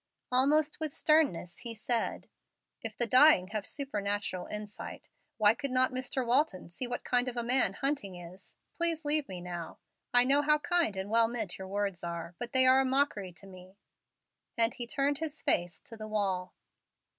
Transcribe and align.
Almost 0.31 0.79
with 0.79 0.95
sternness 0.95 1.59
he 1.59 1.75
said, 1.75 2.27
"If 2.81 2.97
the 2.97 3.05
dying 3.05 3.49
have 3.49 3.67
supernatural 3.67 4.47
insight, 4.47 5.09
why 5.37 5.53
could 5.53 5.69
not 5.69 5.91
Mr. 5.91 6.25
Walton 6.25 6.71
see 6.71 6.87
what 6.87 7.03
kind 7.03 7.27
of 7.27 7.37
a 7.37 7.43
man 7.43 7.73
Hunting 7.73 8.15
is? 8.15 8.57
Please 8.73 9.05
leave 9.05 9.29
me 9.29 9.41
now. 9.41 9.77
I 10.11 10.23
know 10.23 10.41
how 10.41 10.57
kind 10.57 10.95
and 10.97 11.11
well 11.11 11.27
meant 11.27 11.59
your 11.59 11.67
words 11.67 12.03
are, 12.03 12.33
but 12.39 12.51
they 12.51 12.65
are 12.65 12.83
mockery 12.83 13.31
to 13.31 13.45
me;" 13.45 13.77
and 14.57 14.73
he 14.73 14.87
turned 14.87 15.19
his 15.19 15.39
face 15.43 15.79
to 15.81 15.95
the 15.95 16.07
wall. 16.07 16.55